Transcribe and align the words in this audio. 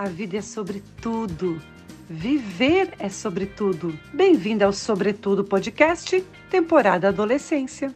A 0.00 0.08
vida 0.08 0.38
é 0.38 0.40
sobre 0.40 0.82
tudo. 1.02 1.60
Viver 2.08 2.94
é 2.98 3.10
sobre 3.10 3.44
tudo. 3.44 3.92
Bem-vindo 4.14 4.64
ao 4.64 4.72
Sobretudo 4.72 5.44
Podcast, 5.44 6.24
temporada 6.48 7.08
Adolescência. 7.08 7.94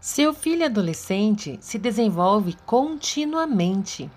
Seu 0.00 0.32
filho 0.32 0.64
adolescente 0.64 1.58
se 1.60 1.76
desenvolve 1.76 2.54
continuamente. 2.64 4.08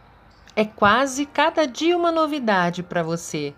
É 0.56 0.64
quase 0.64 1.26
cada 1.26 1.66
dia 1.66 1.98
uma 1.98 2.12
novidade 2.12 2.84
para 2.84 3.02
você 3.02 3.56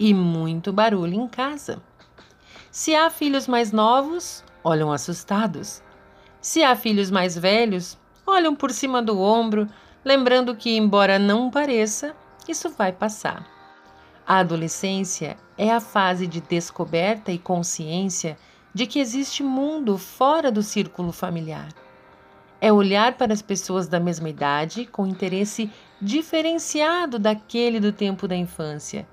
e 0.00 0.14
muito 0.14 0.72
barulho 0.72 1.12
em 1.12 1.28
casa. 1.28 1.82
Se 2.70 2.94
há 2.94 3.10
filhos 3.10 3.46
mais 3.46 3.70
novos, 3.70 4.42
olham 4.64 4.90
assustados. 4.90 5.82
Se 6.40 6.64
há 6.64 6.74
filhos 6.74 7.10
mais 7.10 7.36
velhos, 7.36 7.98
olham 8.26 8.56
por 8.56 8.70
cima 8.70 9.02
do 9.02 9.20
ombro, 9.20 9.68
lembrando 10.02 10.56
que, 10.56 10.74
embora 10.74 11.18
não 11.18 11.50
pareça, 11.50 12.16
isso 12.50 12.70
vai 12.70 12.92
passar. 12.92 13.46
A 14.26 14.38
adolescência 14.38 15.36
é 15.58 15.70
a 15.70 15.80
fase 15.80 16.26
de 16.26 16.40
descoberta 16.40 17.30
e 17.30 17.38
consciência 17.38 18.38
de 18.74 18.86
que 18.86 18.98
existe 18.98 19.42
mundo 19.42 19.98
fora 19.98 20.50
do 20.50 20.62
círculo 20.62 21.12
familiar. 21.12 21.68
É 22.60 22.72
olhar 22.72 23.16
para 23.16 23.32
as 23.32 23.42
pessoas 23.42 23.88
da 23.88 24.00
mesma 24.00 24.28
idade 24.28 24.86
com 24.86 25.06
interesse 25.06 25.70
diferenciado 26.00 27.18
daquele 27.18 27.80
do 27.80 27.92
tempo 27.92 28.26
da 28.26 28.36
infância, 28.36 29.06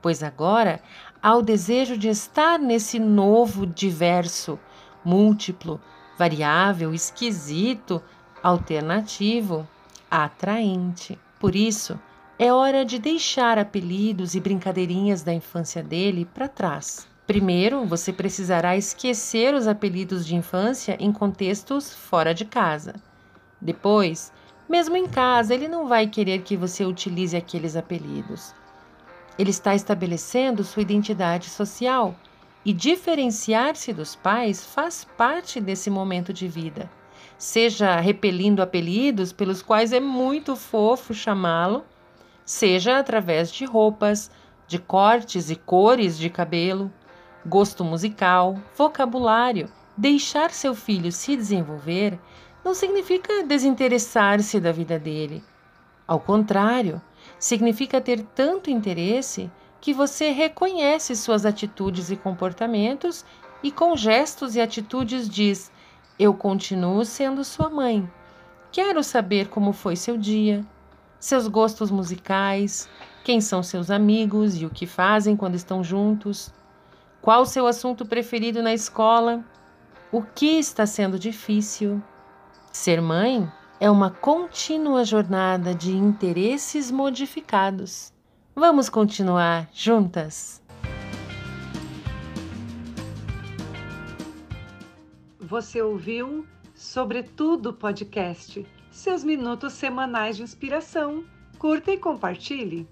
pois 0.00 0.22
agora 0.22 0.80
há 1.20 1.34
o 1.36 1.42
desejo 1.42 1.98
de 1.98 2.08
estar 2.08 2.58
nesse 2.58 2.98
novo 2.98 3.66
diverso, 3.66 4.58
múltiplo, 5.04 5.80
variável, 6.16 6.94
esquisito, 6.94 8.02
alternativo, 8.42 9.68
atraente. 10.10 11.18
Por 11.38 11.56
isso, 11.56 11.98
é 12.38 12.52
hora 12.52 12.84
de 12.84 12.98
deixar 12.98 13.58
apelidos 13.58 14.34
e 14.34 14.40
brincadeirinhas 14.40 15.22
da 15.22 15.32
infância 15.32 15.82
dele 15.82 16.24
para 16.24 16.48
trás. 16.48 17.06
Primeiro, 17.26 17.84
você 17.86 18.12
precisará 18.12 18.76
esquecer 18.76 19.54
os 19.54 19.66
apelidos 19.66 20.26
de 20.26 20.34
infância 20.34 20.96
em 20.98 21.12
contextos 21.12 21.94
fora 21.94 22.34
de 22.34 22.44
casa. 22.44 22.94
Depois, 23.60 24.32
mesmo 24.68 24.96
em 24.96 25.06
casa, 25.06 25.54
ele 25.54 25.68
não 25.68 25.86
vai 25.86 26.06
querer 26.06 26.42
que 26.42 26.56
você 26.56 26.84
utilize 26.84 27.36
aqueles 27.36 27.76
apelidos. 27.76 28.54
Ele 29.38 29.50
está 29.50 29.74
estabelecendo 29.74 30.64
sua 30.64 30.82
identidade 30.82 31.48
social 31.48 32.14
e 32.64 32.72
diferenciar-se 32.72 33.92
dos 33.92 34.16
pais 34.16 34.64
faz 34.64 35.04
parte 35.16 35.60
desse 35.60 35.90
momento 35.90 36.32
de 36.32 36.48
vida. 36.48 36.90
Seja 37.38 38.00
repelindo 38.00 38.62
apelidos 38.62 39.32
pelos 39.32 39.62
quais 39.62 39.92
é 39.92 40.00
muito 40.00 40.54
fofo 40.56 41.12
chamá-lo, 41.14 41.84
seja 42.52 42.98
através 42.98 43.50
de 43.50 43.64
roupas, 43.64 44.30
de 44.66 44.78
cortes 44.78 45.50
e 45.50 45.56
cores 45.56 46.18
de 46.18 46.28
cabelo, 46.28 46.92
gosto 47.46 47.82
musical, 47.82 48.58
vocabulário. 48.76 49.70
Deixar 49.96 50.50
seu 50.50 50.74
filho 50.74 51.10
se 51.10 51.34
desenvolver 51.34 52.18
não 52.62 52.74
significa 52.74 53.42
desinteressar-se 53.42 54.60
da 54.60 54.70
vida 54.70 54.98
dele. 54.98 55.42
Ao 56.06 56.20
contrário, 56.20 57.00
significa 57.38 58.02
ter 58.02 58.22
tanto 58.34 58.70
interesse 58.70 59.50
que 59.80 59.94
você 59.94 60.30
reconhece 60.30 61.16
suas 61.16 61.46
atitudes 61.46 62.10
e 62.10 62.16
comportamentos 62.16 63.24
e, 63.62 63.72
com 63.72 63.96
gestos 63.96 64.56
e 64.56 64.60
atitudes, 64.60 65.26
diz: 65.26 65.72
Eu 66.18 66.34
continuo 66.34 67.02
sendo 67.06 67.44
sua 67.44 67.70
mãe. 67.70 68.08
Quero 68.70 69.02
saber 69.02 69.48
como 69.48 69.72
foi 69.72 69.96
seu 69.96 70.18
dia, 70.18 70.64
seus 71.22 71.46
gostos 71.46 71.88
musicais, 71.88 72.88
quem 73.22 73.40
são 73.40 73.62
seus 73.62 73.92
amigos 73.92 74.60
e 74.60 74.66
o 74.66 74.70
que 74.70 74.88
fazem 74.88 75.36
quando 75.36 75.54
estão 75.54 75.82
juntos, 75.84 76.52
qual 77.20 77.42
o 77.42 77.46
seu 77.46 77.68
assunto 77.68 78.04
preferido 78.04 78.60
na 78.60 78.74
escola, 78.74 79.44
o 80.10 80.20
que 80.20 80.58
está 80.58 80.84
sendo 80.84 81.20
difícil. 81.20 82.02
Ser 82.72 83.00
mãe 83.00 83.48
é 83.78 83.88
uma 83.88 84.10
contínua 84.10 85.04
jornada 85.04 85.72
de 85.72 85.96
interesses 85.96 86.90
modificados. 86.90 88.12
Vamos 88.52 88.88
continuar 88.88 89.68
juntas? 89.72 90.60
Você 95.38 95.80
ouviu 95.80 96.44
Sobretudo 96.74 97.72
Podcast 97.72 98.66
seus 98.92 99.24
minutos 99.24 99.72
semanais 99.72 100.36
de 100.36 100.42
inspiração. 100.42 101.24
Curta 101.58 101.90
e 101.90 101.98
compartilhe. 101.98 102.86